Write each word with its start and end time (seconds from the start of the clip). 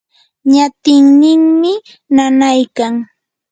ñatinninmi 0.53 1.73
nanaykan. 2.15 2.93